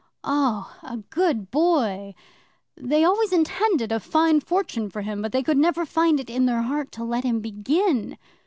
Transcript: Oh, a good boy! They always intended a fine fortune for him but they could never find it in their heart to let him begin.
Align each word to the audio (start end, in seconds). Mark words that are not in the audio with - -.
Oh, 0.23 0.75
a 0.81 0.97
good 0.97 1.51
boy! 1.51 2.15
They 2.75 3.03
always 3.03 3.31
intended 3.31 3.91
a 3.91 3.99
fine 3.99 4.39
fortune 4.39 4.89
for 4.89 5.03
him 5.03 5.21
but 5.21 5.31
they 5.31 5.43
could 5.43 5.59
never 5.59 5.85
find 5.85 6.19
it 6.19 6.27
in 6.27 6.47
their 6.47 6.63
heart 6.63 6.91
to 6.93 7.03
let 7.03 7.23
him 7.23 7.39
begin. 7.39 8.17